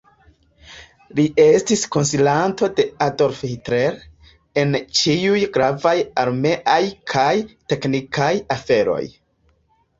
Li 1.17 1.25
estis 1.43 1.83
konsilanto 1.95 2.69
de 2.79 2.85
Adolf 3.09 3.43
Hitler 3.49 3.99
en 4.63 4.79
ĉiuj 5.03 5.45
gravaj 5.61 5.95
armeaj 6.25 6.81
kaj 7.15 7.31
teknikaj 7.75 8.35
aferoj. 8.61 9.03